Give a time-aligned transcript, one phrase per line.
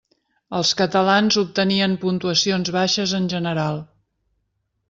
[0.59, 3.83] Els catalans obtenien puntuacions baixes en general.